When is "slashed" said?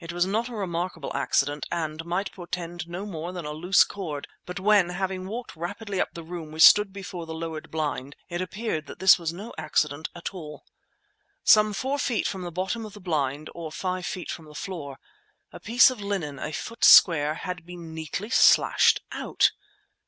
18.30-19.02